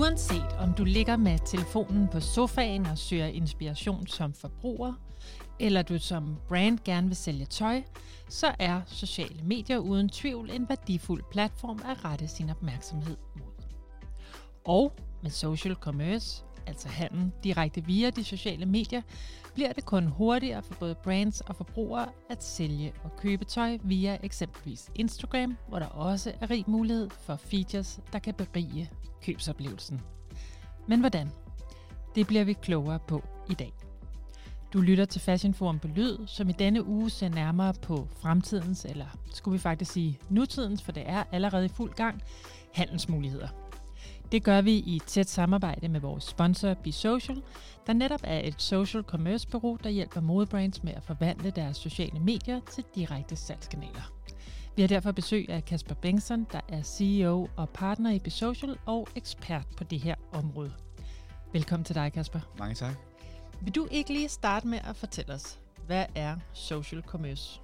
[0.00, 4.92] Uanset om du ligger med telefonen på sofaen og søger inspiration som forbruger,
[5.60, 7.82] eller du som brand gerne vil sælge tøj,
[8.28, 13.64] så er sociale medier uden tvivl en værdifuld platform at rette sin opmærksomhed mod.
[14.64, 14.92] Og
[15.22, 19.02] med social commerce, altså handel direkte via de sociale medier,
[19.54, 24.18] bliver det kun hurtigere for både brands og forbrugere at sælge og købe tøj via
[24.22, 28.90] eksempelvis Instagram, hvor der også er rig mulighed for features, der kan berige
[29.22, 30.00] købsoplevelsen.
[30.86, 31.30] Men hvordan?
[32.14, 33.72] Det bliver vi klogere på i dag.
[34.72, 38.84] Du lytter til Fashion Forum på Lyd, som i denne uge ser nærmere på fremtidens,
[38.84, 42.22] eller skulle vi faktisk sige nutidens, for det er allerede i fuld gang,
[42.74, 43.48] handelsmuligheder.
[44.32, 47.42] Det gør vi i tæt samarbejde med vores sponsor Be Social,
[47.86, 52.20] der netop er et social commerce bureau, der hjælper modebrands med at forvandle deres sociale
[52.20, 54.17] medier til direkte salgskanaler.
[54.78, 58.78] Vi har derfor besøg af Kasper Bengtsson, der er CEO og partner i Be Social
[58.86, 60.72] og ekspert på det her område.
[61.52, 62.40] Velkommen til dig, Kasper.
[62.58, 62.94] Mange tak.
[63.60, 67.60] Vil du ikke lige starte med at fortælle os, hvad er social commerce?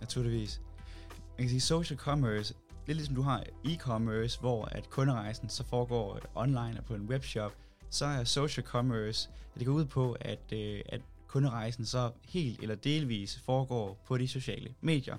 [0.00, 0.60] Naturligvis.
[1.08, 2.54] Man kan sige, social commerce,
[2.86, 7.52] lidt ligesom du har e-commerce, hvor at kunderejsen så foregår online og på en webshop,
[7.90, 12.74] så er social commerce, det går ud på, at, øh, at kunderejsen så helt eller
[12.74, 15.18] delvis foregår på de sociale medier.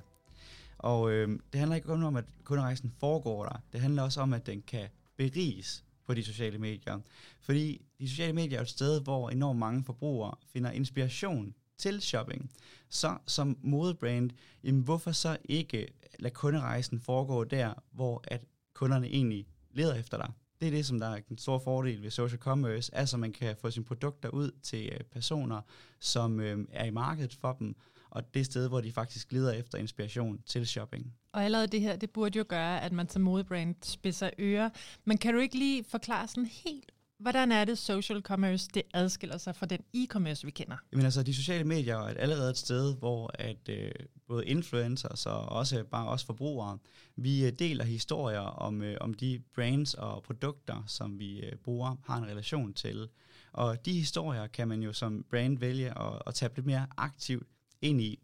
[0.78, 4.34] Og øh, det handler ikke kun om, at kunderejsen foregår der, det handler også om,
[4.34, 7.00] at den kan beriges på de sociale medier.
[7.42, 12.52] Fordi de sociale medier er et sted, hvor enormt mange forbrugere finder inspiration til shopping.
[12.90, 14.32] Så som modebrand,
[14.64, 15.88] jamen hvorfor så ikke
[16.20, 20.32] lade kunderejsen foregå der, hvor at kunderne egentlig leder efter dig?
[20.60, 23.56] Det er det, som der er en stor fordel ved social commerce, altså man kan
[23.62, 25.62] få sine produkter ud til øh, personer,
[26.00, 27.76] som øh, er i markedet for dem,
[28.16, 31.14] og det sted, hvor de faktisk leder efter inspiration til shopping.
[31.32, 34.70] Og allerede det her, det burde jo gøre, at man som modebrand spidser ører.
[35.06, 39.38] Men kan du ikke lige forklare sådan helt, hvordan er det social commerce, det adskiller
[39.38, 40.78] sig fra den e-commerce, vi kender?
[40.92, 43.92] Jamen altså, de sociale medier er allerede et sted, hvor at øh,
[44.28, 46.78] både influencers og også bare os forbrugere,
[47.16, 51.96] vi øh, deler historier om, øh, om de brands og produkter, som vi øh, bruger,
[52.06, 53.10] har en relation til.
[53.52, 57.48] Og de historier kan man jo som brand vælge at, at tage lidt mere aktivt
[57.82, 58.20] ind i.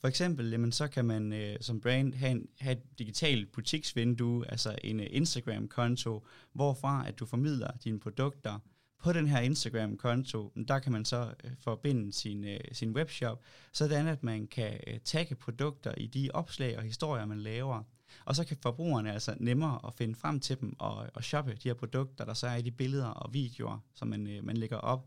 [0.00, 4.50] For eksempel, jamen, så kan man øh, som brand have, en, have et digitalt butiksvindue,
[4.50, 8.58] altså en øh, Instagram-konto, hvorfra at du formidler dine produkter.
[9.02, 13.42] På den her Instagram-konto, mm, der kan man så øh, forbinde sin, øh, sin webshop,
[13.72, 17.82] sådan at man kan øh, tagge produkter i de opslag og historier, man laver.
[18.24, 21.68] Og så kan forbrugerne altså nemmere at finde frem til dem og, og shoppe de
[21.68, 24.76] her produkter, der så er i de billeder og videoer, som man, øh, man lægger
[24.76, 25.06] op.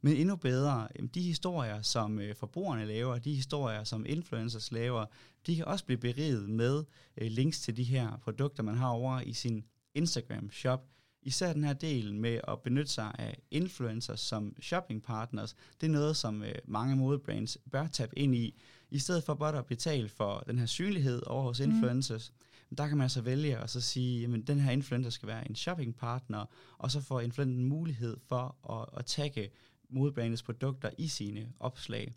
[0.00, 5.04] Men endnu bedre, de historier, som øh, forbrugerne laver, de historier, som influencers laver,
[5.46, 6.84] de kan også blive beriget med
[7.16, 9.64] øh, links til de her produkter, man har over i sin
[9.94, 10.86] Instagram-shop.
[11.22, 15.90] Især den her del med at benytte sig af influencers som shopping partners, det er
[15.90, 18.60] noget, som øh, mange modebrands bør tabe ind i.
[18.90, 21.70] I stedet for bare at betale for den her synlighed over hos mm.
[21.70, 22.46] influencers, mm
[22.78, 25.54] der kan man altså vælge at så sige, at den her influencer skal være en
[25.56, 26.44] shopping partner,
[26.78, 29.50] og så får influenceren mulighed for at, at tagge
[29.88, 32.14] modbrandets produkter i sine opslag.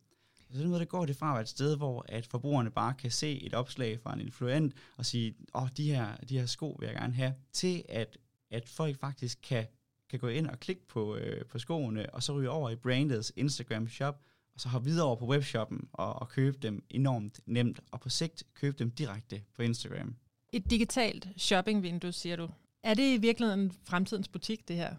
[0.53, 2.93] Så den måde, det går det fra at være et sted, hvor at forbrugerne bare
[2.93, 6.45] kan se et opslag fra en influent og sige, åh, oh, de her, de her
[6.45, 8.17] sko vil jeg gerne have, til at,
[8.51, 9.65] at folk faktisk kan,
[10.09, 13.33] kan gå ind og klikke på, øh, på skoene, og så ryge over i brandets
[13.35, 14.21] Instagram shop,
[14.53, 18.09] og så hoppe videre over på webshoppen og, og købe dem enormt nemt, og på
[18.09, 20.15] sigt købe dem direkte på Instagram.
[20.53, 22.49] Et digitalt shoppingvindue, siger du.
[22.83, 24.95] Er det i virkeligheden fremtidens butik, det her?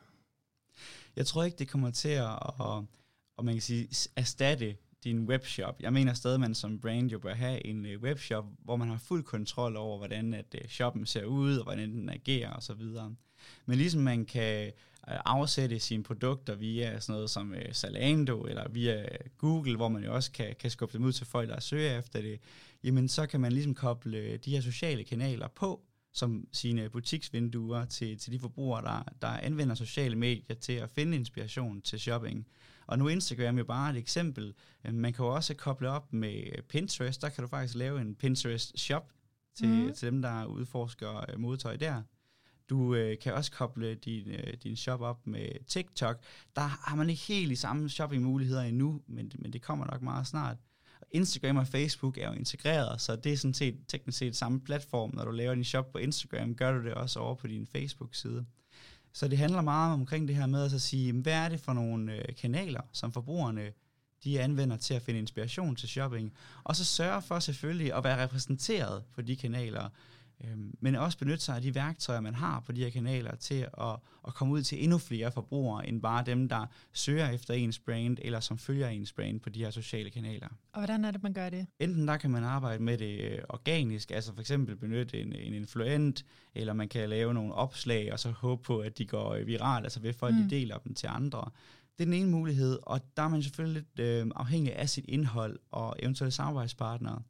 [1.16, 2.84] Jeg tror ikke, det kommer til at, at,
[3.38, 5.82] at man kan sige, erstatte din webshop.
[5.82, 8.88] Jeg mener stadig, at man som brand jo bør have en øh, webshop, hvor man
[8.88, 12.82] har fuld kontrol over, hvordan at øh, shoppen ser ud, og hvordan den agerer osv.
[13.66, 18.68] Men ligesom man kan øh, afsætte sine produkter via sådan noget som øh, Zalando eller
[18.68, 19.06] via
[19.38, 22.20] Google, hvor man jo også kan, kan skubbe dem ud til folk, der søger efter
[22.20, 22.40] det,
[22.84, 25.82] jamen så kan man ligesom koble de her sociale kanaler på,
[26.12, 31.16] som sine butiksvinduer til, til de forbrugere, der, der anvender sociale medier til at finde
[31.16, 32.46] inspiration til shopping.
[32.86, 34.54] Og nu er Instagram jo bare et eksempel.
[34.84, 37.22] Øh, man kan jo også koble op med Pinterest.
[37.22, 39.12] Der kan du faktisk lave en Pinterest shop
[39.54, 39.94] til, mm.
[39.94, 42.02] til dem, der udforsker øh, modtøj der.
[42.70, 46.20] Du øh, kan også koble din, øh, din shop op med TikTok.
[46.56, 50.26] Der har man ikke helt de samme shoppingmuligheder endnu, men, men det kommer nok meget
[50.26, 50.56] snart.
[51.14, 55.10] Instagram og Facebook er jo integreret, så det er sådan set teknisk set samme platform.
[55.14, 58.44] Når du laver din shop på Instagram, gør du det også over på din Facebook-side.
[59.12, 61.72] Så det handler meget omkring det her med at så sige, hvad er det for
[61.72, 63.72] nogle øh, kanaler, som forbrugerne
[64.24, 66.32] de anvender til at finde inspiration til shopping,
[66.64, 69.88] og så sørge for selvfølgelig at være repræsenteret på de kanaler.
[70.44, 73.66] Øhm, men også benytte sig af de værktøjer, man har på de her kanaler til
[73.80, 73.96] at,
[74.26, 78.18] at komme ud til endnu flere forbrugere, end bare dem, der søger efter ens brand,
[78.22, 80.48] eller som følger ens brand på de her sociale kanaler.
[80.72, 81.66] Og hvordan er det, man gør det?
[81.78, 85.54] Enten der kan man arbejde med det øh, organisk, altså for eksempel benytte en, en
[85.54, 89.46] influent, eller man kan lave nogle opslag, og så håbe på, at de går øh,
[89.46, 90.42] viralt, altså ved folk, mm.
[90.42, 91.50] de deler dem til andre.
[91.98, 95.04] Det er den ene mulighed, og der er man selvfølgelig lidt øh, afhængig af sit
[95.08, 97.22] indhold og eventuelle samarbejdspartnere.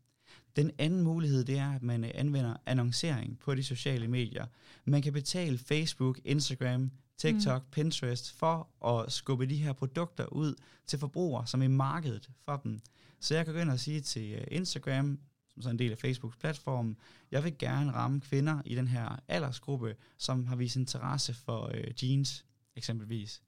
[0.56, 4.46] Den anden mulighed, det er, at man øh, anvender annoncering på de sociale medier.
[4.84, 7.70] Man kan betale Facebook, Instagram, TikTok, mm.
[7.70, 10.54] Pinterest for at skubbe de her produkter ud
[10.86, 12.80] til forbrugere, som er i markedet for dem.
[13.20, 15.18] Så jeg kan gå ind og sige til øh, Instagram,
[15.54, 16.96] som så en del af Facebooks platform,
[17.30, 22.04] jeg vil gerne ramme kvinder i den her aldersgruppe, som har vist interesse for øh,
[22.04, 22.44] jeans,
[22.76, 23.42] eksempelvis.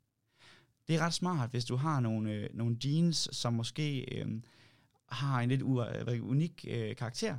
[0.88, 4.40] Det er ret smart, hvis du har nogle, øh, nogle jeans, som måske øh,
[5.08, 5.62] har en lidt
[6.22, 7.36] unik øh, karakter,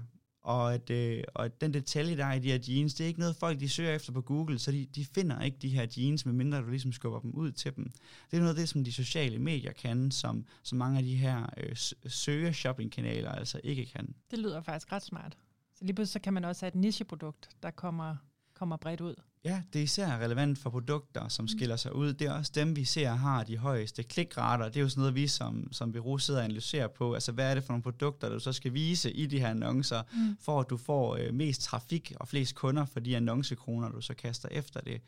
[0.47, 3.07] og at, øh, og at den detalje, der er i de her jeans, det er
[3.07, 5.87] ikke noget, folk de søger efter på Google, så de, de finder ikke de her
[5.97, 7.91] jeans, medmindre du ligesom skubber dem ud til dem.
[8.31, 11.15] Det er noget af det, som de sociale medier kan, som, som mange af de
[11.15, 11.75] her øh,
[12.07, 14.15] søger-shopping-kanaler altså ikke kan.
[14.31, 15.37] Det lyder faktisk ret smart.
[15.75, 18.15] Så lige pludselig så kan man også have et nicheprodukt, der kommer,
[18.53, 19.15] kommer bredt ud.
[19.45, 21.47] Ja, det er især relevant for produkter, som mm.
[21.47, 22.13] skiller sig ud.
[22.13, 24.65] Det er også dem, vi ser har de højeste klikrater.
[24.65, 27.13] Det er jo sådan noget, vi som, som bureau sidder og analyserer på.
[27.13, 30.01] Altså, hvad er det for nogle produkter, du så skal vise i de her annoncer,
[30.13, 30.37] mm.
[30.39, 34.13] for at du får øh, mest trafik og flest kunder for de annoncekroner, du så
[34.13, 35.01] kaster efter det.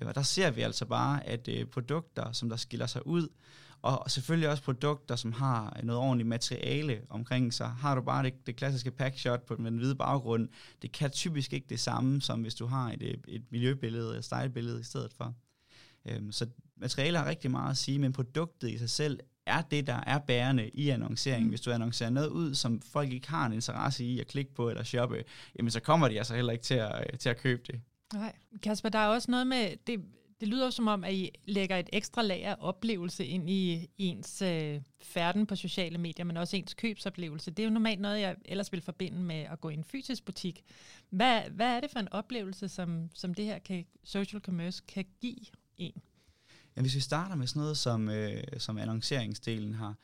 [0.00, 3.28] Øh, og der ser vi altså bare, at øh, produkter, som der skiller sig ud,
[3.82, 7.68] og selvfølgelig også produkter, som har noget ordentligt materiale omkring sig.
[7.68, 10.48] Har du bare det, det klassiske packshot på med den hvide baggrund,
[10.82, 14.80] det kan typisk ikke det samme, som hvis du har et, et miljøbillede eller stylebillede
[14.80, 15.34] i stedet for.
[16.06, 16.46] Øhm, så
[16.76, 20.18] materiale har rigtig meget at sige, men produktet i sig selv er det, der er
[20.18, 21.42] bærende i annoncering.
[21.42, 21.48] Mm.
[21.48, 24.70] Hvis du annoncerer noget ud, som folk ikke har en interesse i at klikke på
[24.70, 25.24] eller shoppe,
[25.58, 27.80] jamen så kommer de altså heller ikke til at, til at købe det.
[28.14, 30.00] Nej, Kasper, der er også noget med, det,
[30.40, 34.42] det lyder som om, at I lægger et ekstra lag af oplevelse ind i ens
[34.42, 37.50] øh, færden på sociale medier, men også ens købsoplevelse.
[37.50, 40.24] Det er jo normalt noget, jeg ellers vil forbinde med at gå i en fysisk
[40.24, 40.64] butik.
[41.10, 45.04] Hvad, hvad er det for en oplevelse, som, som det her kan, social commerce kan
[45.20, 45.46] give
[45.76, 46.02] en?
[46.76, 49.94] Ja, hvis vi starter med sådan noget, som, øh, som annonceringsdelen har,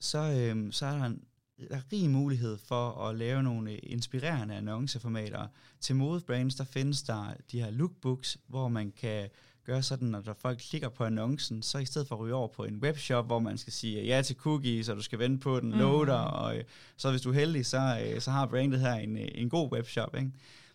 [0.00, 1.24] så, øh, så er der en
[1.68, 5.46] der er rig mulighed for at lave nogle øh, inspirerende annonceformater.
[5.80, 9.28] Til modebrands, der findes der de her lookbooks, hvor man kan
[9.66, 12.48] gøre sådan, at når folk klikker på annoncen, så i stedet for at ryge over
[12.48, 15.60] på en webshop, hvor man skal sige ja til cookies, og du skal vente på
[15.60, 15.78] den mm.
[15.78, 16.64] loader, og øh,
[16.96, 19.72] så hvis du er heldig, så, øh, så har brandet her en, øh, en god
[19.72, 20.16] webshop.
[20.16, 20.30] Ikke?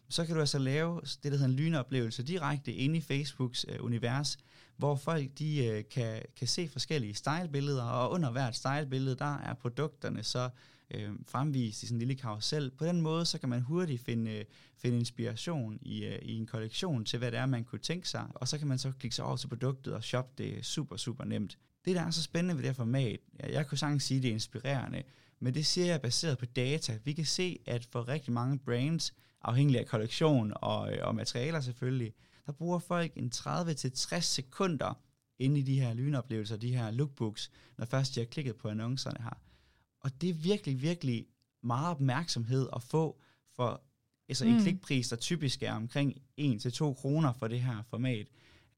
[0.09, 3.83] Så kan du altså lave det, der hedder en lynoplevelse direkte inde i Facebooks øh,
[3.83, 4.37] univers,
[4.77, 9.53] hvor folk de øh, kan, kan se forskellige stylebilleder, og under hvert stylebillede, der er
[9.53, 10.49] produkterne så
[10.91, 12.71] øh, fremvist i sådan en lille karusel.
[12.71, 14.45] På den måde, så kan man hurtigt finde, øh,
[14.77, 18.27] finde inspiration i, øh, i en kollektion til, hvad det er, man kunne tænke sig,
[18.33, 21.23] og så kan man så klikke sig over til produktet og shoppe det super, super
[21.23, 21.57] nemt.
[21.85, 24.29] Det, der er så spændende ved det her format, jeg kunne sagtens sige, at det
[24.29, 25.03] er inspirerende,
[25.39, 26.99] men det ser jeg baseret på data.
[27.03, 31.61] Vi kan se, at for rigtig mange brands, afhængig af kollektion og, øh, og materialer
[31.61, 32.13] selvfølgelig,
[32.45, 34.99] der bruger folk en 30-60 sekunder
[35.39, 39.23] inde i de her lynoplevelser, de her lookbooks, når først de har klikket på annoncerne
[39.23, 39.37] her.
[40.07, 41.25] Og det er virkelig, virkelig
[41.63, 43.19] meget opmærksomhed at få
[43.55, 43.81] for
[44.29, 44.51] altså mm.
[44.51, 48.27] en klikpris, der typisk er omkring 1-2 kroner for det her format.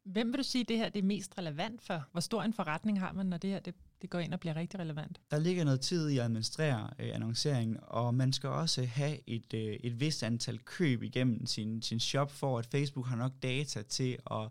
[0.04, 2.06] Hvem vil du sige, det her det er mest relevant for?
[2.12, 4.56] Hvor stor en forretning har man, når det her det, det går ind og bliver
[4.56, 5.20] rigtig relevant?
[5.32, 9.54] Der ligger noget tid i at administrere øh, annonceringen, og man skal også have et,
[9.54, 13.82] øh, et vist antal køb igennem sin, sin shop, for at Facebook har nok data
[13.82, 14.50] til at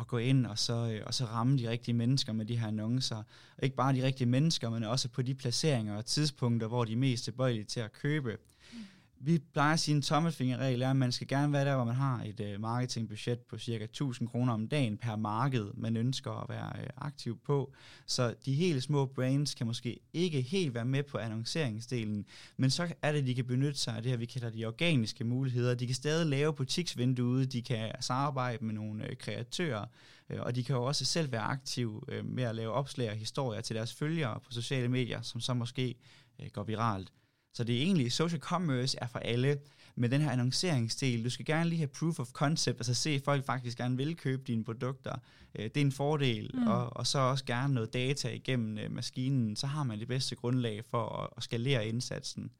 [0.00, 2.66] at gå ind og så, øh, og så ramme de rigtige mennesker med de her
[2.66, 3.16] annoncer.
[3.56, 6.92] Og ikke bare de rigtige mennesker, men også på de placeringer og tidspunkter, hvor de
[6.92, 8.36] er mest tilbøjelige til at købe.
[8.72, 8.78] Mm
[9.26, 11.94] vi plejer at sige, en tommelfingerregel er, at man skal gerne være der, hvor man
[11.94, 16.48] har et øh, marketingbudget på cirka 1000 kroner om dagen per marked, man ønsker at
[16.48, 17.72] være øh, aktiv på.
[18.06, 22.94] Så de helt små brands kan måske ikke helt være med på annonceringsdelen, men så
[23.02, 25.74] er det, de kan benytte sig af det her, vi kalder de organiske muligheder.
[25.74, 29.84] De kan stadig lave butiksvinduet, de kan samarbejde med nogle øh, kreatører,
[30.30, 33.16] øh, og de kan jo også selv være aktive øh, med at lave opslag og
[33.16, 35.94] historier til deres følgere på sociale medier, som så måske
[36.40, 37.12] øh, går viralt.
[37.56, 39.58] Så det er egentlig, social commerce er for alle,
[39.94, 43.22] med den her annonceringsdel, du skal gerne lige have proof of concept, altså se, at
[43.22, 45.14] folk faktisk gerne vil købe dine produkter.
[45.54, 46.66] Øh, det er en fordel, mm.
[46.66, 50.36] og, og så også gerne noget data igennem øh, maskinen, så har man det bedste
[50.36, 52.50] grundlag for at, at skalere indsatsen.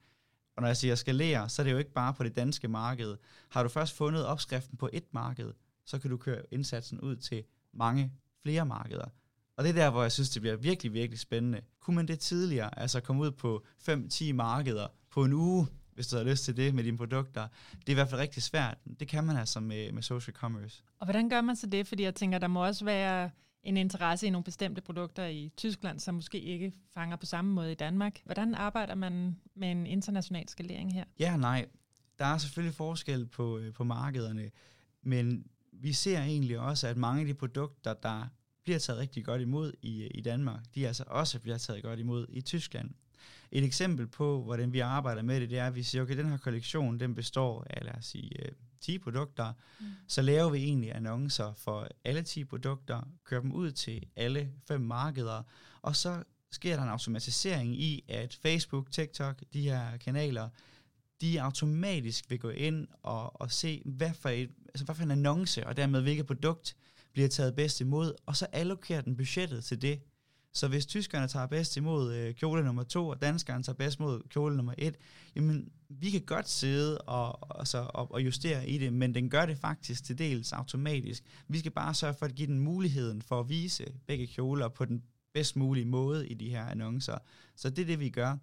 [0.56, 3.16] Og når jeg siger skalere, så er det jo ikke bare på det danske marked.
[3.48, 5.52] Har du først fundet opskriften på et marked,
[5.84, 8.12] så kan du køre indsatsen ud til mange
[8.42, 9.08] flere markeder.
[9.56, 11.60] Og det er der, hvor jeg synes, det bliver virkelig, virkelig spændende.
[11.80, 16.16] Kunne man det tidligere, altså komme ud på 5-10 markeder på en uge, hvis du
[16.16, 17.48] har lyst til det med dine produkter.
[17.72, 18.78] Det er i hvert fald rigtig svært.
[19.00, 20.82] Det kan man altså med, med social commerce.
[20.98, 21.86] Og hvordan gør man så det?
[21.86, 23.30] Fordi jeg tænker, der må også være
[23.62, 27.72] en interesse i nogle bestemte produkter i Tyskland, som måske ikke fanger på samme måde
[27.72, 28.20] i Danmark.
[28.24, 31.04] Hvordan arbejder man med en international skalering her?
[31.18, 31.66] Ja, nej.
[32.18, 34.50] Der er selvfølgelig forskel på, øh, på markederne,
[35.02, 38.26] men vi ser egentlig også, at mange af de produkter, der
[38.66, 42.26] bliver taget rigtig godt imod i, i Danmark, de altså også bliver taget godt imod
[42.28, 42.90] i Tyskland.
[43.50, 46.28] Et eksempel på, hvordan vi arbejder med det, det er, at vi siger, okay, den
[46.28, 48.30] her kollektion, den består af, lad os sige,
[48.80, 49.86] 10 øh, produkter, mm.
[50.08, 54.80] så laver vi egentlig annoncer for alle 10 produkter, kører dem ud til alle fem
[54.80, 55.42] markeder,
[55.82, 60.48] og så sker der en automatisering i, at Facebook, TikTok, de her kanaler,
[61.20, 65.10] de automatisk vil gå ind og, og se, hvad for, et, altså hvad for en
[65.10, 66.76] annonce, og dermed hvilket produkt
[67.16, 70.00] bliver taget bedst imod, og så allokerer den budgettet til det.
[70.52, 74.22] Så hvis tyskerne tager bedst imod øh, kjole nummer to, og danskerne tager bedst imod
[74.28, 74.96] kjole nummer et,
[75.36, 79.30] jamen vi kan godt sidde og, og, så, og, og justere i det, men den
[79.30, 81.24] gør det faktisk til dels automatisk.
[81.48, 84.84] Vi skal bare sørge for at give den muligheden for at vise begge kjoler på
[84.84, 85.02] den
[85.34, 87.18] bedst mulige måde i de her annoncer.
[87.54, 88.36] Så det er det, vi gør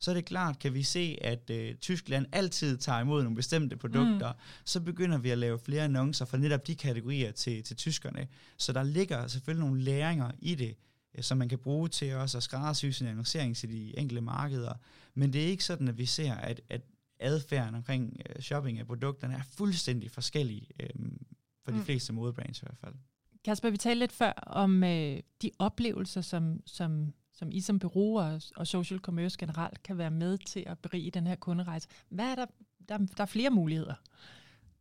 [0.00, 3.76] så er det klart, kan vi se, at øh, Tyskland altid tager imod nogle bestemte
[3.76, 4.38] produkter, mm.
[4.64, 8.28] så begynder vi at lave flere annoncer for netop de kategorier til, til tyskerne.
[8.56, 10.76] Så der ligger selvfølgelig nogle læringer i det,
[11.14, 14.72] øh, som man kan bruge til også at skræddersy sin annoncering til de enkelte markeder.
[15.14, 16.80] Men det er ikke sådan, at vi ser, at, at
[17.20, 20.88] adfærden omkring øh, shopping af produkterne er fuldstændig forskellig øh,
[21.64, 21.84] for de mm.
[21.84, 22.94] fleste modebrands i hvert fald.
[23.44, 28.18] Kasper, vi talte lidt før om øh, de oplevelser, som, som som I som bureau
[28.18, 31.88] og, og social commerce generelt kan være med til at berige den her kunderejse.
[32.08, 32.46] Hvad er der?
[32.88, 33.94] Der, der er flere muligheder.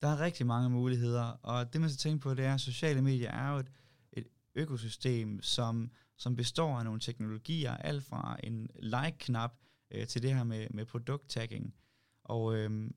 [0.02, 3.02] Der er rigtig mange muligheder, og det man skal tænke på, det er, at sociale
[3.02, 3.72] medier er jo et,
[4.14, 9.54] et økosystem, som, som består af nogle teknologier, alt fra en like-knap
[9.92, 11.74] øh, til det her med, med produkttagging.
[12.24, 12.92] Og øh,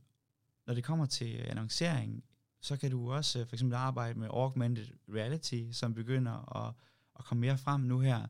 [0.66, 2.24] når det kommer til annoncering,
[2.60, 6.74] så kan du også øh, for eksempel arbejde med augmented reality, som begynder at,
[7.18, 8.26] at komme mere frem nu her.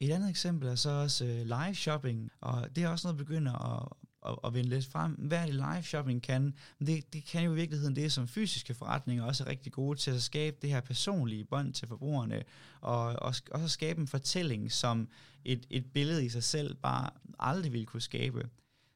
[0.00, 3.24] Et andet eksempel er så også øh, live shopping, og det er også noget, der
[3.24, 3.88] begynder at,
[4.26, 5.12] at, at vende lidt frem.
[5.12, 6.54] Hvad er det live shopping kan?
[6.78, 10.10] Det, det kan jo i virkeligheden det, som fysiske forretninger også er rigtig gode til
[10.10, 12.42] at skabe det her personlige bånd til forbrugerne,
[12.80, 15.08] og også, også skabe en fortælling, som
[15.44, 18.48] et, et billede i sig selv bare aldrig ville kunne skabe.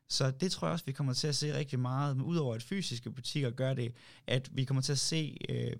[0.08, 2.62] Så det tror jeg også, vi kommer til at se rigtig meget, men udover at
[2.62, 3.92] fysiske butikker gør det,
[4.26, 5.72] at vi kommer til at se øh,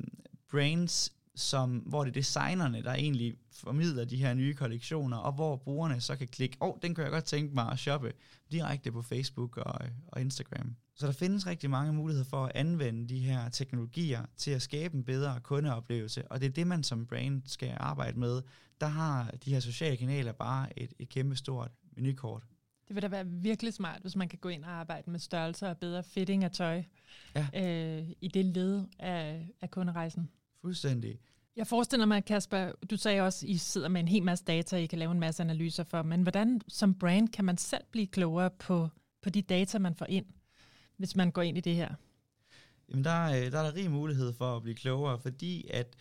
[0.51, 5.57] brands som, hvor det er designerne, der egentlig formidler de her nye kollektioner, og hvor
[5.57, 8.13] brugerne så kan klikke, åh, oh, den kan jeg godt tænke mig at shoppe
[8.53, 10.77] direkte på Facebook og, og Instagram.
[10.95, 14.97] Så der findes rigtig mange muligheder for at anvende de her teknologier til at skabe
[14.97, 18.43] en bedre kundeoplevelse, og det er det, man som brand skal arbejde med.
[18.81, 22.43] Der har de her sociale kanaler bare et, et kæmpe stort menukort.
[22.89, 25.69] Det vil da være virkelig smart, hvis man kan gå ind og arbejde med størrelser
[25.69, 26.83] og bedre fitting af tøj
[27.35, 27.47] ja.
[27.55, 30.29] øh, i det led af, af kunderejsen.
[30.65, 31.19] Fuldstændig.
[31.57, 34.77] Jeg forestiller mig, Kasper, du sagde også, at I sidder med en hel masse data,
[34.77, 38.07] I kan lave en masse analyser for, men hvordan som brand kan man selv blive
[38.07, 38.89] klogere på,
[39.23, 40.27] på de data, man får ind,
[40.97, 41.95] hvis man går ind i det her?
[42.89, 45.97] Jamen, der, er, der er der rig mulighed for at blive klogere, fordi at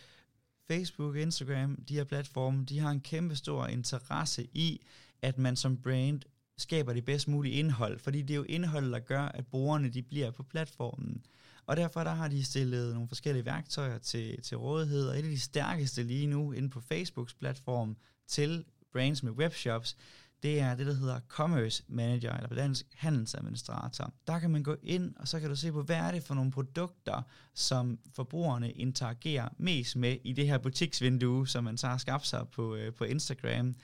[0.68, 4.82] Facebook, Instagram, de her platforme, de har en kæmpe stor interesse i,
[5.22, 6.22] at man som brand
[6.58, 10.02] skaber det bedst mulige indhold, fordi det er jo indhold, der gør, at brugerne de
[10.02, 11.26] bliver på platformen.
[11.68, 15.30] Og derfor der har de stillet nogle forskellige værktøjer til, til rådighed, og et af
[15.30, 19.98] de stærkeste lige nu inde på Facebooks platform til brands med webshops,
[20.44, 24.14] det er det, der hedder Commerce Manager, eller på dansk handelsadministrator.
[24.28, 26.36] Der kan man gå ind, og så kan du se på, hvad er det for
[26.36, 27.22] nogle produkter,
[27.54, 32.48] som forbrugerne interagerer mest med i det her butiksvindue, som man så har skabt sig
[32.52, 33.76] på, øh, på Instagram.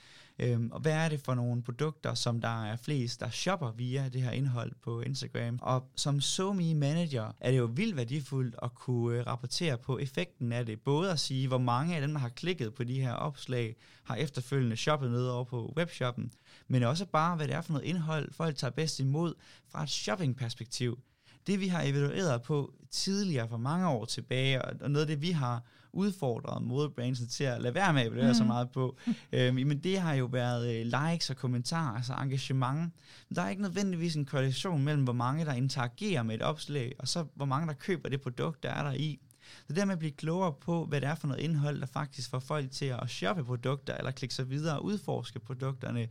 [0.42, 4.08] Øhm, og hvad er det for nogle produkter, som der er flest, der shopper via
[4.08, 5.58] det her indhold på Instagram?
[5.62, 10.52] Og som SoMe Manager er det jo vildt værdifuldt at kunne øh, rapportere på effekten
[10.52, 10.80] af det.
[10.80, 14.16] Både at sige, hvor mange af dem, der har klikket på de her opslag, har
[14.16, 16.32] efterfølgende shoppet ned over på webshoppen,
[16.68, 19.34] men også bare, hvad det er for noget indhold, folk tager bedst imod
[19.68, 20.98] fra et shoppingperspektiv.
[21.46, 25.30] Det vi har evalueret på tidligere for mange år tilbage, og noget af det vi
[25.30, 28.34] har udfordret modebranchen til at lade være med at evaluere mm.
[28.34, 28.96] så meget på,
[29.32, 32.80] øhm, men det har jo været øh, likes og kommentarer, altså engagement.
[33.28, 36.92] Men der er ikke nødvendigvis en korrelation mellem, hvor mange der interagerer med et opslag,
[36.98, 39.20] og så hvor mange der køber det produkt, der er der i.
[39.66, 42.30] Så det med at blive klogere på, hvad det er for noget indhold, der faktisk
[42.30, 46.08] får folk til at shoppe produkter, eller klikke sig videre og udforske produkterne,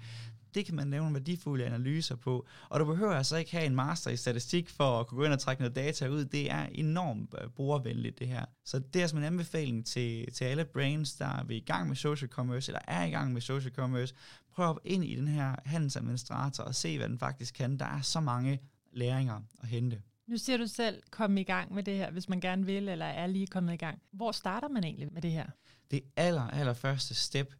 [0.55, 2.47] det kan man lave nogle værdifulde analyser på.
[2.69, 5.33] Og du behøver altså ikke have en master i statistik for at kunne gå ind
[5.33, 6.25] og trække noget data ud.
[6.25, 8.45] Det er enormt øh, brugervenligt, det her.
[8.65, 11.95] Så det er som en anbefaling til, til alle brands, der er i gang med
[11.95, 14.15] social commerce, eller er i gang med social commerce.
[14.53, 17.77] Prøv at ind i den her handelsadministrator og se, hvad den faktisk kan.
[17.77, 18.59] Der er så mange
[18.93, 20.01] læringer at hente.
[20.27, 23.05] Nu siger du selv, kom i gang med det her, hvis man gerne vil, eller
[23.05, 24.01] er lige kommet i gang.
[24.11, 25.45] Hvor starter man egentlig med det her?
[25.91, 27.53] Det aller, aller første step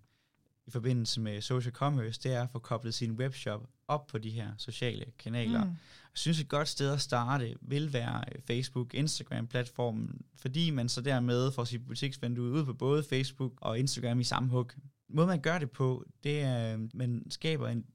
[0.69, 4.29] i forbindelse med social commerce, det er at få koblet sin webshop op på de
[4.29, 5.63] her sociale kanaler.
[5.63, 5.69] Mm.
[5.69, 11.51] Jeg synes, et godt sted at starte vil være Facebook, Instagram-platformen, fordi man så dermed
[11.51, 14.71] får sit butiksvindue ud på både Facebook og Instagram i samme hug.
[15.09, 17.85] Måden man gør det på, det er, at man skaber en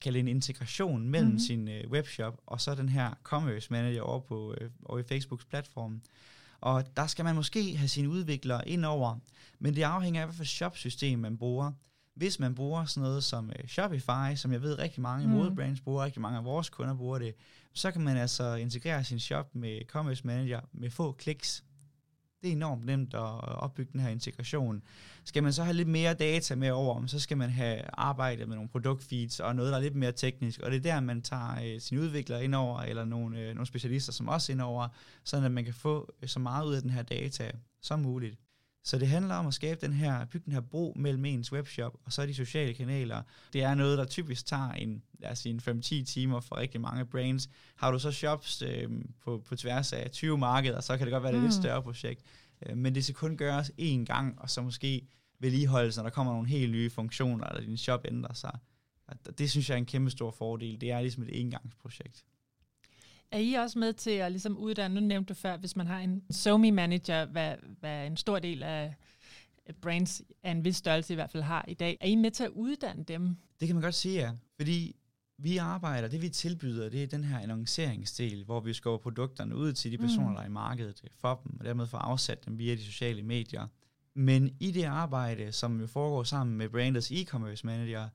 [0.00, 1.38] kalde en integration mellem mm-hmm.
[1.38, 5.44] sin uh, webshop og så den her commerce manager over på uh, over i Facebooks
[5.44, 6.00] platform.
[6.60, 9.18] Og der skal man måske have sine udviklere ind over,
[9.58, 11.72] men det afhænger af, hvilket shopsystem man bruger.
[12.20, 15.32] Hvis man bruger sådan noget som uh, Shopify, som jeg ved rigtig mange mm.
[15.32, 17.34] modebrands bruger, rigtig mange af vores kunder bruger det,
[17.72, 21.64] så kan man altså integrere sin shop med Commerce Manager med få kliks.
[22.42, 24.82] Det er enormt nemt at opbygge den her integration.
[25.24, 28.56] Skal man så have lidt mere data med over, så skal man have arbejdet med
[28.56, 30.60] nogle produktfeeds og noget, der er lidt mere teknisk.
[30.60, 33.66] Og det er der, man tager øh, sine udviklere ind over, eller nogle, øh, nogle
[33.66, 34.88] specialister som også ind over,
[35.24, 37.50] sådan at man kan få så meget ud af den her data
[37.82, 38.38] som muligt.
[38.84, 41.96] Så det handler om at skabe den her, bygge den her bro mellem ens webshop
[42.04, 43.22] og så de sociale kanaler.
[43.52, 47.06] Det er noget, der typisk tager en, lad os sige, 5-10 timer for rigtig mange
[47.06, 47.48] brands.
[47.76, 48.88] Har du så shops øh,
[49.24, 51.62] på, på tværs af 20 markeder, så kan det godt være, er et lidt mm.
[51.62, 52.22] større projekt.
[52.66, 55.06] Øh, men det skal kun gøres én gang, og så måske
[55.38, 58.58] vedligeholdes, når der kommer nogle helt nye funktioner, eller din shop ændrer sig.
[59.38, 60.80] Det synes jeg er en kæmpe stor fordel.
[60.80, 62.24] Det er ligesom et engangsprojekt.
[63.32, 65.98] Er I også med til at ligesom uddanne, nu nævnte du før, hvis man har
[65.98, 68.94] en SoMe manager, hvad, hvad en stor del af
[69.80, 71.98] brands af en vis størrelse i hvert fald har i dag.
[72.00, 73.36] Er I med til at uddanne dem?
[73.60, 74.32] Det kan man godt sige, ja.
[74.56, 74.96] Fordi
[75.38, 79.72] vi arbejder, det vi tilbyder, det er den her annonceringsdel, hvor vi skubber produkterne ud
[79.72, 80.34] til de personer, mm.
[80.34, 83.66] der er i markedet for dem, og dermed får afsat dem via de sociale medier.
[84.14, 88.08] Men i det arbejde, som jo foregår sammen med branders e-commerce manager,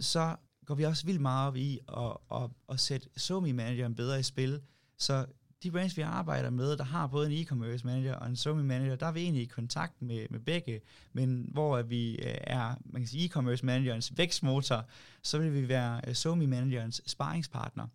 [0.00, 0.36] så
[0.66, 4.22] går vi også vildt meget op i at, at, at sætte SoMe manageren bedre i
[4.22, 4.60] spil.
[4.98, 5.26] Så
[5.62, 8.96] de brands, vi arbejder med, der har både en e-commerce manager og en SoMe manager,
[8.96, 10.80] der er vi egentlig i kontakt med, med begge,
[11.12, 14.84] men hvor vi øh, er man kan sige, e-commerce managerens vækstmotor,
[15.22, 17.86] så vil vi være øh, somi SoMe managerens sparringspartner.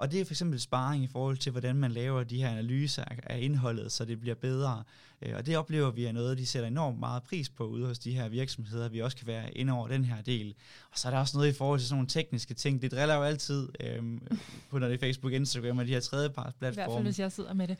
[0.00, 3.04] Og det er for eksempel sparring i forhold til, hvordan man laver de her analyser
[3.22, 4.82] af indholdet, så det bliver bedre.
[5.22, 7.98] Øh, og det oplever vi er noget, de sætter enormt meget pris på ude hos
[7.98, 10.54] de her virksomheder, vi også kan være ind over den her del.
[10.90, 12.82] Og så er der også noget i forhold til sådan nogle tekniske ting.
[12.82, 14.22] Det driller jo altid øhm,
[14.70, 16.82] på, når det er Facebook, Instagram og de her tredjeparts platforme.
[16.82, 17.76] I hvert fald, hvis jeg sidder med det.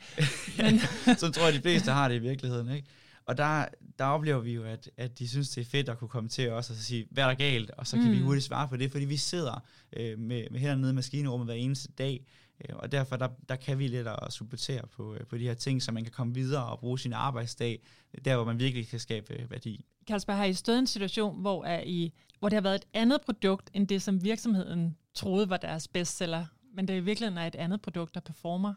[0.57, 0.79] Men.
[1.17, 2.71] så tror jeg, de fleste har det i virkeligheden.
[2.71, 2.87] Ikke?
[3.25, 3.65] Og der,
[3.99, 6.51] der oplever vi jo, at, at de synes, det er fedt at kunne komme til
[6.51, 7.71] os og sige, hvad er der galt?
[7.71, 8.11] Og så kan mm.
[8.11, 11.47] vi hurtigt svare på det, fordi vi sidder øh, med, med hænderne nede i maskinrummet
[11.47, 12.25] hver eneste dag,
[12.69, 15.53] øh, og derfor der, der kan vi lidt at supportere på, øh, på de her
[15.53, 17.81] ting, så man kan komme videre og bruge sin arbejdsdag,
[18.25, 19.85] der hvor man virkelig kan skabe øh, værdi.
[20.07, 22.85] Kasper, har I stået i en situation, hvor, er I, hvor det har været et
[22.93, 27.47] andet produkt, end det, som virksomheden troede var deres bestseller, men det i virkeligheden er
[27.47, 28.73] et andet produkt, der performer?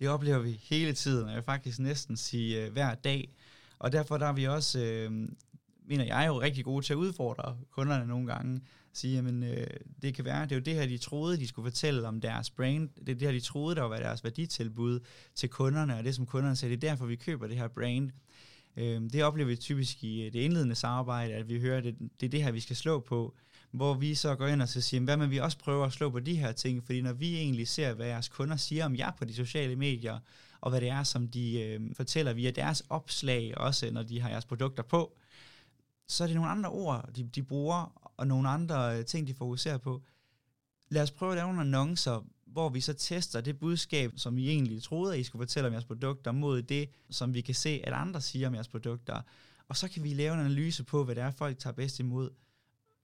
[0.00, 3.34] Det oplever vi hele tiden, og jeg vil faktisk næsten sige øh, hver dag.
[3.84, 5.12] Og derfor der er vi også, øh,
[5.86, 8.60] mener jeg, er jo rigtig gode til at udfordre kunderne nogle gange.
[8.92, 9.66] Sige, jamen, øh,
[10.02, 12.50] det kan være, det er jo det her, de troede, de skulle fortælle om deres
[12.50, 12.88] brand.
[12.88, 15.00] Det er det her, de troede, der var deres værditilbud
[15.34, 18.10] til kunderne, og det som kunderne sagde, det er derfor, vi køber det her brand.
[18.76, 21.96] Øh, det oplever vi typisk i øh, det indledende samarbejde, at vi hører, at det,
[22.20, 23.34] det er det her, vi skal slå på
[23.74, 26.10] hvor vi så går ind og så siger, hvad med vi også prøver at slå
[26.10, 29.10] på de her ting, fordi når vi egentlig ser, hvad jeres kunder siger om jer
[29.18, 30.18] på de sociale medier,
[30.64, 34.28] og hvad det er, som de øh, fortæller via deres opslag, også når de har
[34.28, 35.16] jeres produkter på,
[36.08, 39.34] så er det nogle andre ord, de, de bruger, og nogle andre øh, ting, de
[39.34, 40.02] fokuserer på.
[40.88, 44.48] Lad os prøve at lave nogle annoncer, hvor vi så tester det budskab, som vi
[44.48, 47.80] egentlig troede, at I skulle fortælle om jeres produkter, mod det, som vi kan se,
[47.84, 49.20] at andre siger om jeres produkter.
[49.68, 52.30] Og så kan vi lave en analyse på, hvad det er, folk tager bedst imod.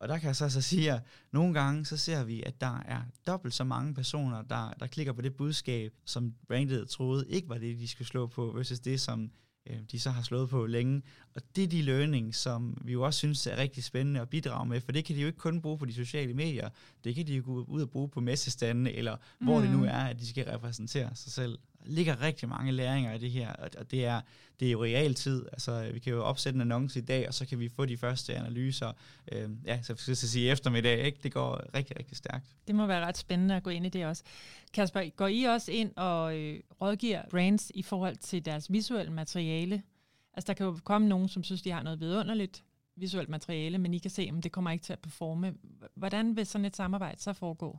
[0.00, 2.80] Og der kan jeg så, så sige, at nogle gange så ser vi, at der
[2.84, 7.48] er dobbelt så mange personer, der, der klikker på det budskab, som brandet troede ikke
[7.48, 9.30] var det, de skulle slå på, versus det, som
[9.66, 11.02] øh, de så har slået på længe.
[11.34, 14.68] Og det er de learning, som vi jo også synes er rigtig spændende at bidrage
[14.68, 16.68] med, for det kan de jo ikke kun bruge på de sociale medier,
[17.04, 19.62] det kan de jo gå ud og bruge på messestande, eller hvor mm.
[19.62, 19.84] det nu mm.
[19.84, 23.90] er, at de skal repræsentere sig selv ligger rigtig mange læringer i det her, og
[23.90, 24.20] det er,
[24.60, 25.46] det er jo realtid.
[25.52, 27.86] Altså, øh, vi kan jo opsætte en annonce i dag, og så kan vi få
[27.86, 28.92] de første analyser,
[29.32, 31.18] øh, ja, så skal jeg sige eftermiddag, ikke?
[31.22, 32.46] Det går rigtig, rigtig stærkt.
[32.66, 34.22] Det må være ret spændende at gå ind i det også.
[34.72, 39.82] Kasper, går I også ind og øh, rådgiver brands i forhold til deres visuelle materiale?
[40.34, 42.64] Altså, der kan jo komme nogen, som synes, de har noget vidunderligt
[42.96, 45.54] visuelt materiale, men I kan se, om det kommer ikke til at performe.
[45.94, 47.78] Hvordan vil sådan et samarbejde så foregå?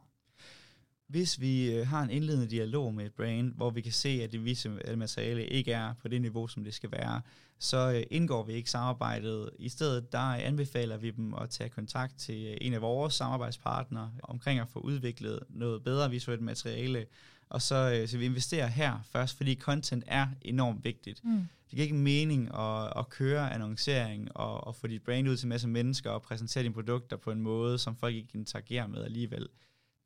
[1.12, 4.32] Hvis vi øh, har en indledende dialog med et brand, hvor vi kan se, at
[4.32, 7.22] det visuelle materiale ikke er på det niveau, som det skal være,
[7.60, 9.50] så øh, indgår vi ikke samarbejdet.
[9.60, 14.12] I stedet der anbefaler vi dem at tage kontakt til øh, en af vores samarbejdspartnere
[14.24, 17.06] omkring at få udviklet noget bedre visuelt materiale,
[17.50, 21.24] og så, øh, så vi investerer her først, fordi content er enormt vigtigt.
[21.24, 21.48] Mm.
[21.70, 25.46] Det giver ikke mening at, at køre annoncering og, og få dit brand ud til
[25.46, 29.04] en masse mennesker og præsentere dine produkter på en måde, som folk ikke interagerer med
[29.04, 29.48] alligevel.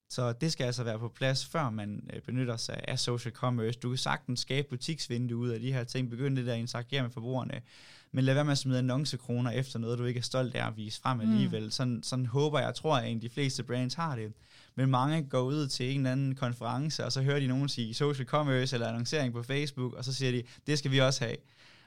[0.10, 3.80] Så det skal altså være på plads, før man øh, benytter sig af social commerce.
[3.80, 7.02] Du kan sagtens skabe butiksvindue ud af de her ting, begynde det der at interagere
[7.04, 7.62] med forbrugerne,
[8.12, 10.78] men lad være med at smide annoncekroner efter noget, du ikke er stolt af at
[10.78, 11.22] vise frem mm.
[11.22, 11.64] alligevel.
[11.64, 11.72] Mm.
[11.72, 14.34] Sådan, sådan håber jeg, tror jeg, at de fleste brands har det.
[14.76, 17.94] Men mange går ud til en eller anden konference, og så hører de nogen sige
[17.94, 21.36] social commerce eller annoncering på Facebook, og så siger de, det skal vi også have.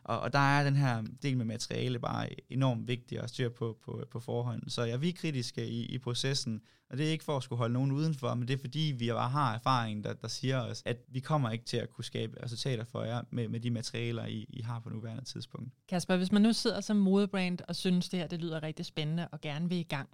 [0.08, 3.78] Og, og der er den her del med materiale bare enormt vigtig at styre på,
[3.84, 4.62] på, på forhånd.
[4.68, 7.58] Så ja, vi er kritiske i, i processen, og det er ikke for at skulle
[7.58, 10.82] holde nogen udenfor, men det er fordi, vi bare har erfaring, der, der siger os,
[10.86, 14.26] at vi kommer ikke til at kunne skabe resultater for jer med, med de materialer,
[14.26, 15.72] I, I har på nuværende tidspunkt.
[15.88, 19.28] Kasper, hvis man nu sidder som modebrand og synes, det her det lyder rigtig spændende
[19.28, 20.08] og gerne vil i gang,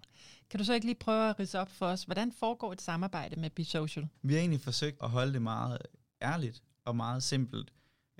[0.50, 3.40] kan du så ikke lige prøve at rise op for os, hvordan foregår et samarbejde
[3.40, 4.08] med Be Social?
[4.22, 5.78] Vi har egentlig forsøgt at holde det meget
[6.22, 7.72] ærligt og meget simpelt.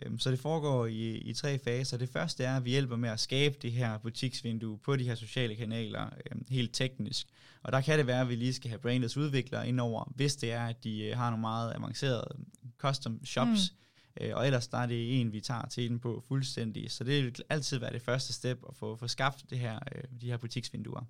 [0.03, 1.97] Øhm, så det foregår i, i tre faser.
[1.97, 5.15] Det første er, at vi hjælper med at skabe det her butiksvindue på de her
[5.15, 7.27] sociale kanaler øhm, helt teknisk.
[7.63, 10.53] Og der kan det være, at vi lige skal have brandets udviklere indover, hvis det
[10.53, 12.45] er, at de øh, har nogle meget avancerede
[12.79, 13.73] custom shops.
[13.73, 14.25] Mm.
[14.25, 16.91] Øh, og ellers der er det en, vi tager til den på fuldstændig.
[16.91, 20.03] Så det vil altid være det første step at få, få skabt det her, øh,
[20.21, 21.05] de her butiksvinduer.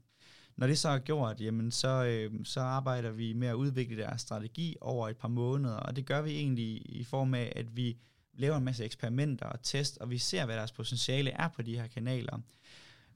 [0.56, 4.20] Når det så er gjort, jamen så, øh, så arbejder vi med at udvikle deres
[4.20, 7.96] strategi over et par måneder, og det gør vi egentlig i form af, at vi
[8.36, 11.76] laver en masse eksperimenter og test, og vi ser, hvad deres potentiale er på de
[11.76, 12.38] her kanaler.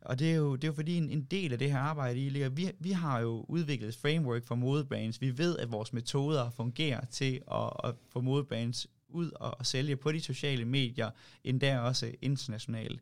[0.00, 2.26] Og det er jo, det er jo fordi en, en del af det her arbejde
[2.26, 5.20] i ligger, vi, vi har jo udviklet et framework for modebrands.
[5.20, 9.96] Vi ved, at vores metoder fungerer til at, at få modebrands ud og, og sælge
[9.96, 11.10] på de sociale medier,
[11.44, 13.00] endda også internationalt.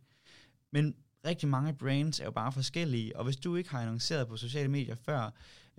[0.71, 0.95] Men
[1.27, 4.69] rigtig mange brands er jo bare forskellige, og hvis du ikke har annonceret på sociale
[4.69, 5.31] medier før,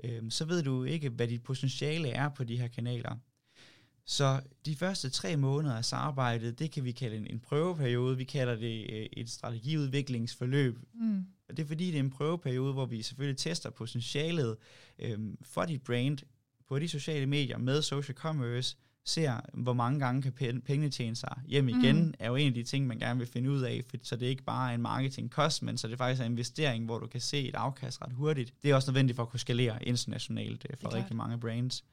[0.03, 3.15] øh, så ved du ikke, hvad dit potentiale er på de her kanaler.
[4.09, 8.17] Så de første tre måneder af samarbejdet, det kan vi kalde en, en prøveperiode.
[8.17, 10.79] Vi kalder det øh, et strategiudviklingsforløb.
[10.93, 11.25] Mm.
[11.49, 14.57] Og det er fordi, det er en prøveperiode, hvor vi selvfølgelig tester potentialet
[14.99, 16.17] øh, for dit brand
[16.69, 21.41] på de sociale medier med social commerce, ser, hvor mange gange kan pengene tjene sig
[21.47, 22.13] hjem igen, mm.
[22.19, 24.25] er jo en af de ting, man gerne vil finde ud af, for, så det
[24.25, 27.21] er ikke bare en marketing-kost, men så det faktisk er en investering, hvor du kan
[27.21, 28.53] se et afkast ret hurtigt.
[28.63, 31.83] Det er også nødvendigt for at kunne skalere internationalt øh, for rigtig mange brands.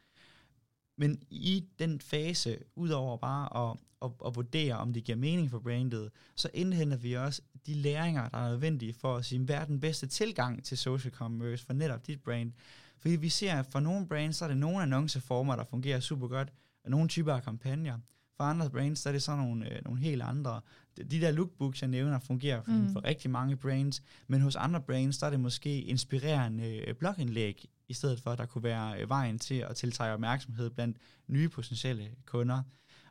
[0.97, 5.59] Men i den fase, udover bare at, at, at vurdere, om det giver mening for
[5.59, 9.65] brandet, så indhenter vi også de læringer, der er nødvendige for at sige, hvad er
[9.65, 12.53] den bedste tilgang til social commerce for netop dit brand.
[12.99, 16.29] Fordi vi ser, at for nogle brands, så er det nogle annonceformer, der fungerer super
[16.29, 16.53] godt,
[16.85, 17.99] og nogle typer af kampagner.
[18.37, 20.61] For andre brands, så er det sådan nogle, øh, nogle helt andre.
[20.97, 22.93] De der lookbooks, jeg nævner, fungerer for, mm.
[22.93, 27.65] for rigtig mange brands, men hos andre brands, der er det måske inspirerende øh, blogindlæg,
[27.89, 30.97] i stedet for at der kunne være øh, vejen til at tiltrække opmærksomhed blandt
[31.29, 32.63] nye potentielle kunder.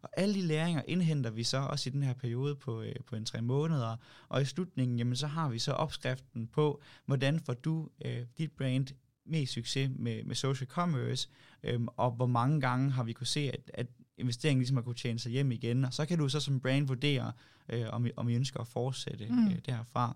[0.01, 3.15] Og alle de læringer indhenter vi så også i den her periode på, øh, på
[3.15, 3.95] en tre måneder,
[4.29, 8.51] og i slutningen, jamen, så har vi så opskriften på, hvordan får du øh, dit
[8.51, 8.88] brand
[9.25, 11.29] mest succes med, med social commerce,
[11.63, 14.95] øhm, og hvor mange gange har vi kunne se, at, at investeringen ligesom har kunne
[14.95, 17.32] tjene sig hjem igen, og så kan du så som brand vurdere,
[17.69, 19.47] øh, om, I, om I ønsker at fortsætte mm.
[19.47, 20.15] øh, derfra.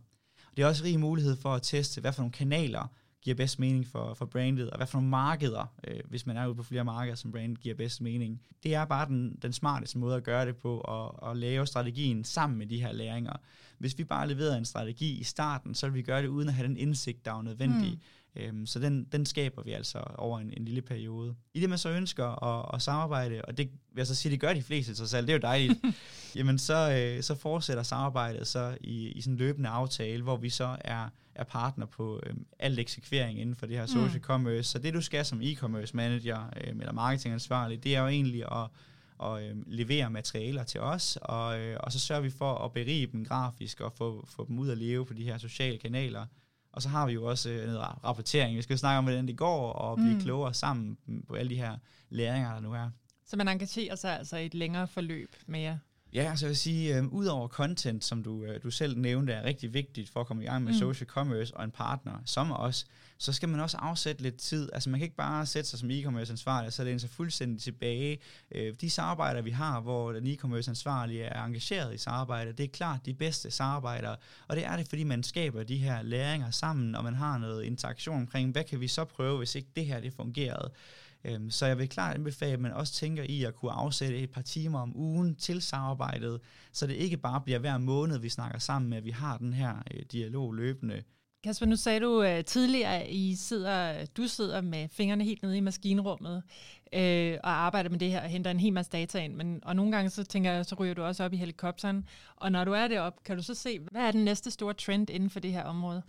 [0.58, 2.88] Det er også rig mulighed for at teste, hvad for nogle kanaler
[3.22, 6.48] giver bedst mening for, for brandet, og hvad for nogle markeder, øh, hvis man er
[6.48, 8.42] ude på flere markeder, som brand giver bedst mening.
[8.64, 12.24] Det er bare den, den smarteste måde at gøre det på, at, at lave strategien
[12.24, 13.34] sammen med de her læringer.
[13.78, 16.54] Hvis vi bare leverer en strategi i starten, så vil vi gøre det uden at
[16.54, 17.92] have den indsigt, der er nødvendig.
[17.92, 18.00] Mm
[18.40, 21.36] Øhm, så den, den skaber vi altså over en, en lille periode.
[21.54, 24.40] I det, man så ønsker at, at samarbejde, og det vil jeg så sige, det
[24.40, 25.80] gør de fleste sig selv, det er jo dejligt,
[26.36, 30.50] jamen så, øh, så fortsætter samarbejdet så i, i sådan en løbende aftale, hvor vi
[30.50, 34.24] så er, er partner på øh, alt eksekvering inden for det her social mm.
[34.24, 34.64] commerce.
[34.64, 38.68] Så det, du skal som e-commerce manager øh, eller marketingansvarlig, det er jo egentlig at
[39.18, 43.08] og øh, levere materialer til os, og, øh, og så sørger vi for at berige
[43.08, 46.26] dem grafisk og få, få dem ud at leve på de her sociale kanaler,
[46.78, 48.58] og så har vi jo også øh, noget rapportering.
[48.58, 50.22] Vi skal snakke om, hvordan det går, og blive mm.
[50.22, 51.78] klogere sammen på alle de her
[52.10, 52.90] læringer, der nu er.
[53.26, 55.80] Så man engagerer sig altså i et længere forløb mere?
[56.14, 58.98] Ja, så altså jeg vil sige, øh, ud over content, som du, øh, du selv
[58.98, 60.80] nævnte, er rigtig vigtigt for at komme i gang med mm.
[60.80, 62.86] social commerce og en partner som os,
[63.18, 64.70] så skal man også afsætte lidt tid.
[64.74, 67.62] Altså man kan ikke bare sætte sig som e-commerce ansvarlig og så læne sig fuldstændig
[67.62, 68.20] tilbage.
[68.52, 72.68] Øh, de samarbejder, vi har, hvor den e-commerce ansvarlige er engageret i samarbejdet, det er
[72.68, 74.16] klart de bedste samarbejder,
[74.48, 77.64] og det er det, fordi man skaber de her læringer sammen, og man har noget
[77.64, 80.72] interaktion omkring, hvad kan vi så prøve, hvis ikke det her det fungerede.
[81.28, 84.32] Øhm, så jeg vil klart anbefale, at man også tænker i at kunne afsætte et
[84.32, 86.40] par timer om ugen til samarbejdet,
[86.72, 89.54] så det ikke bare bliver hver måned, vi snakker sammen med, at vi har den
[89.54, 91.04] her øh, dialog løbende.
[91.44, 95.58] Kasper, nu sagde du øh, tidligere, at I sidder, du sidder med fingrene helt nede
[95.58, 96.44] i maskinrummet
[96.94, 99.36] øh, og arbejder med det her og henter en hel masse data ind.
[99.36, 102.08] Men, og nogle gange så tænker jeg, så ryger du også op i helikopteren.
[102.36, 105.10] Og når du er deroppe, kan du så se, hvad er den næste store trend
[105.10, 106.02] inden for det her område?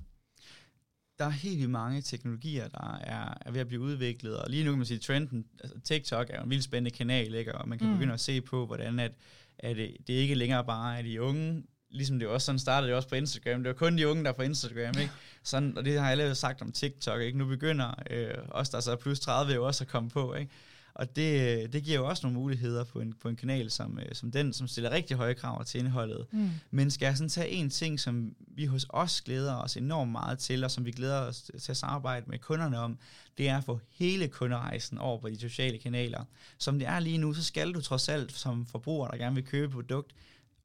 [1.19, 4.65] Der er helt vildt mange teknologier, der er, er ved at blive udviklet, og lige
[4.65, 7.55] nu kan man sige, at trenden, altså TikTok er en vildt spændende kanal, ikke?
[7.55, 7.93] og man kan mm.
[7.95, 9.13] begynde at se på, hvordan at,
[9.59, 12.97] at det, det ikke længere bare er de unge, ligesom det også sådan startede det
[12.97, 15.11] også på Instagram, det var kun de unge, der er på Instagram, ikke?
[15.43, 17.39] Sådan, og det har jeg allerede sagt om TikTok, ikke?
[17.39, 20.53] Nu begynder øh, os, der så er plus 30, jo også at komme på, ikke?
[20.95, 24.15] Og det, det giver jo også nogle muligheder på en, på en kanal som, øh,
[24.15, 26.27] som den, som stiller rigtig høje krav til indholdet.
[26.33, 26.51] Mm.
[26.71, 30.39] Men skal jeg sådan tage en ting, som vi hos os glæder os enormt meget
[30.39, 32.99] til, og som vi glæder os til at samarbejde med kunderne om,
[33.39, 36.25] det er at få hele kunderejsen over på de sociale kanaler.
[36.59, 39.45] Som det er lige nu, så skal du trods alt som forbruger, der gerne vil
[39.45, 40.15] købe et produkt,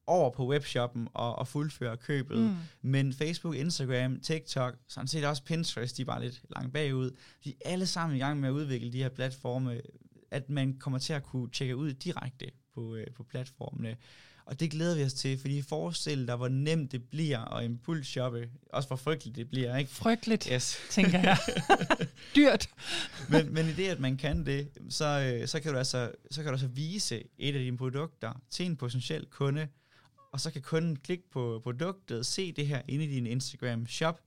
[0.08, 2.40] over på webshoppen og, og fuldføre købet.
[2.40, 2.56] Mm.
[2.82, 7.12] Men Facebook, Instagram, TikTok, sådan set også Pinterest, de er bare lidt langt bagud.
[7.44, 9.82] De er alle sammen i gang med at udvikle de her platforme
[10.34, 13.98] at man kommer til at kunne tjekke ud direkte på, øh, på platformene.
[14.46, 18.50] Og det glæder vi os til, fordi forestil dig, hvor nemt det bliver at impulsshoppe.
[18.70, 19.92] Også hvor frygteligt det bliver, ikke?
[19.92, 20.78] Frygteligt, yes.
[20.90, 21.38] tænker jeg.
[22.36, 22.70] Dyrt.
[23.30, 26.42] men, men i det, at man kan det, så, øh, så, kan du altså, så
[26.42, 29.68] kan du altså vise et af dine produkter til en potentiel kunde,
[30.32, 34.20] og så kan kunden klikke på produktet, se det her inde i din Instagram shop,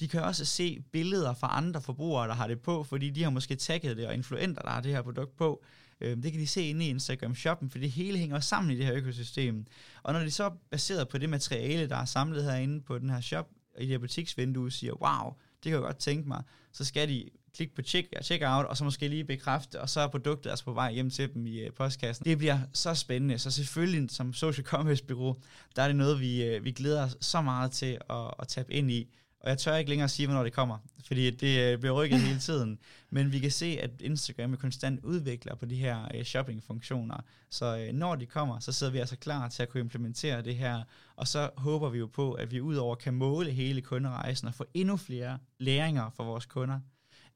[0.00, 3.30] de kan også se billeder fra andre forbrugere, der har det på, fordi de har
[3.30, 5.64] måske tagget det, og influenter, der har det her produkt på.
[6.00, 8.76] Øh, det kan de se inde i Instagram Shoppen, for det hele hænger sammen i
[8.76, 9.66] det her økosystem.
[10.02, 13.20] Og når de så baseret på det materiale, der er samlet herinde på den her
[13.20, 17.08] shop, i det her butiksvindue, siger, wow, det kan jeg godt tænke mig, så skal
[17.08, 20.50] de klikke på check, check out, og så måske lige bekræfte, og så er produktet
[20.50, 22.24] altså på vej hjem til dem i øh, postkassen.
[22.24, 25.36] Det bliver så spændende, så selvfølgelig som social commerce bureau,
[25.76, 28.72] der er det noget, vi, øh, vi glæder os så meget til at, at tabe
[28.72, 29.08] ind i.
[29.40, 32.38] Og jeg tør ikke længere sige, hvornår det kommer, fordi det øh, bliver rykket hele
[32.40, 32.78] tiden.
[33.10, 37.16] Men vi kan se, at Instagram er konstant udvikler på de her øh, shopping-funktioner.
[37.50, 40.56] Så øh, når de kommer, så sidder vi altså klar til at kunne implementere det
[40.56, 40.82] her.
[41.16, 44.64] Og så håber vi jo på, at vi udover kan måle hele kunderejsen og få
[44.74, 46.80] endnu flere læringer for vores kunder,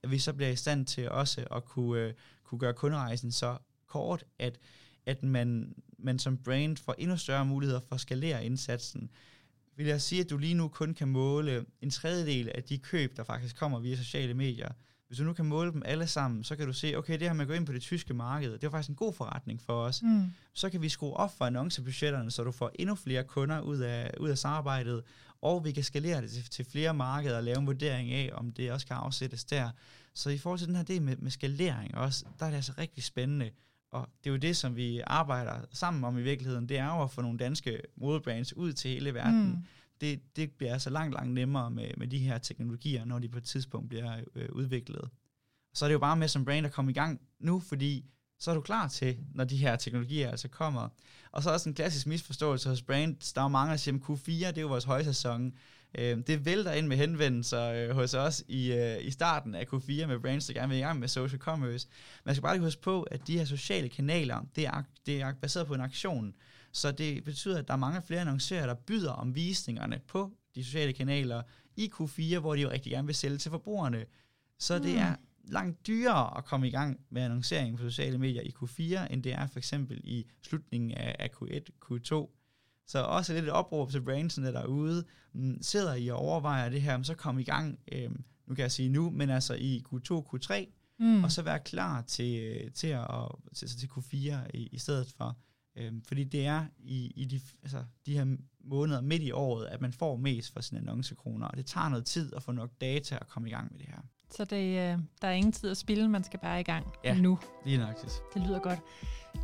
[0.03, 4.25] at vi så bliver i stand til også at kunne, kunne gøre kunderejsen så kort,
[4.39, 4.59] at,
[5.07, 9.11] at man, man som brand får endnu større muligheder for at skalere indsatsen
[9.77, 13.17] vil jeg sige, at du lige nu kun kan måle en tredjedel af de køb,
[13.17, 14.69] der faktisk kommer via sociale medier.
[15.07, 17.33] Hvis du nu kan måle dem alle sammen, så kan du se, okay, det her
[17.33, 19.73] med at gå ind på det tyske marked, det er faktisk en god forretning for
[19.73, 20.03] os.
[20.03, 20.27] Mm.
[20.53, 24.11] Så kan vi skrue op for annoncebudgetterne, så du får endnu flere kunder ud af,
[24.21, 25.03] ud af samarbejdet,
[25.43, 28.53] og vi kan skalere det til, til flere markeder og lave en vurdering af, om
[28.53, 29.71] det også kan afsættes der.
[30.15, 32.73] Så i forhold til den her del med, med skalering også, der er det altså
[32.79, 33.51] rigtig spændende.
[33.93, 37.03] Og det er jo det, som vi arbejder sammen om i virkeligheden, det er jo
[37.03, 39.49] at få nogle danske modebrands ud til hele verden.
[39.49, 39.67] Mm.
[40.01, 43.39] Det, det bliver altså langt, langt nemmere med, med de her teknologier, når de på
[43.39, 45.11] et tidspunkt bliver øh, udviklet.
[45.75, 48.05] Så er det jo bare med som brand at komme i gang nu, fordi
[48.39, 50.89] så er du klar til, når de her teknologier altså kommer.
[51.33, 53.33] Og så er også en klassisk misforståelse hos brands.
[53.33, 55.53] Der er jo mange, der siger, at Q4 det er jo vores højsæson.
[55.99, 60.07] Øh, det vælter ind med henvendelser øh, hos os i, øh, i starten af Q4
[60.07, 61.89] med brands, der gerne vil i gang med social commerce.
[62.25, 65.33] Man skal bare lige huske på, at de her sociale kanaler, det er, det er
[65.43, 66.35] baseret på en aktion.
[66.73, 70.65] Så det betyder, at der er mange flere annoncører, der byder om visningerne på de
[70.65, 71.43] sociale kanaler
[71.77, 74.05] i Q4, hvor de jo rigtig gerne vil sælge til forbrugerne.
[74.59, 74.83] Så mm.
[74.85, 79.13] det er langt dyrere at komme i gang med annoncering på sociale medier i Q4,
[79.13, 82.42] end det er for eksempel i slutningen af Q1, Q2.
[82.87, 85.05] Så også lidt et opråb til brandsene derude.
[85.33, 88.11] Mm, sidder I og overvejer det her, så kom i gang, øh,
[88.47, 90.67] nu kan jeg sige nu, men altså i Q2, Q3,
[90.99, 91.25] mm.
[91.25, 94.17] og så være klar til, til, at, til, til Q4
[94.55, 95.37] i, i stedet for.
[95.77, 99.81] Øh, fordi det er i, i de, altså, de her måneder midt i året, at
[99.81, 103.19] man får mest for sine annoncekroner, og det tager noget tid at få nok data
[103.21, 104.03] at komme i gang med det her.
[104.37, 107.15] Så det, øh, der er ingen tid at spille, man skal bare i gang ja,
[107.15, 107.39] nu.
[107.65, 108.03] lige nok.
[108.35, 108.79] Det lyder godt.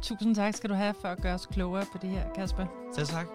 [0.03, 2.67] Tusind tak skal du have for at gøre os klogere på det her, Kasper.
[2.95, 3.27] Selv tak.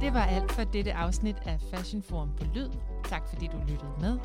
[0.00, 2.70] Det var alt for dette afsnit af Fashion Forum på Lyd.
[3.04, 4.18] Tak fordi du lyttede med.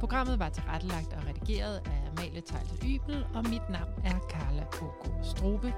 [0.00, 5.24] Programmet var tilrettelagt og redigeret af Amalie Tejls Ybel, og mit navn er Carla Ågaard
[5.24, 5.74] Strobe.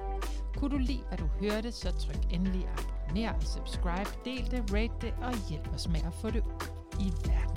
[0.57, 2.69] Kunne du lide, hvad du hørte, så tryk endelig
[3.13, 6.69] abonner, subscribe, del det, rate det og hjælp os med at få det ud
[7.01, 7.52] i verden.